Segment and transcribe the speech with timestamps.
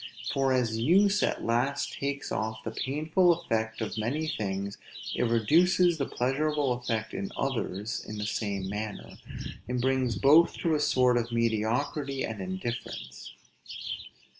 [0.33, 4.79] For as use at last takes off the painful effect of many things,
[5.13, 9.19] it reduces the pleasurable effect in others in the same manner,
[9.67, 13.31] and brings both to a sort of mediocrity and indifference.